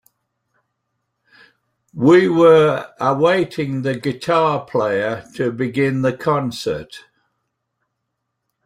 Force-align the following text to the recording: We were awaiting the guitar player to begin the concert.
We 1.93 2.27
were 2.27 2.91
awaiting 2.99 3.83
the 3.83 3.93
guitar 3.99 4.65
player 4.65 5.27
to 5.35 5.51
begin 5.51 6.01
the 6.01 6.17
concert. 6.17 7.05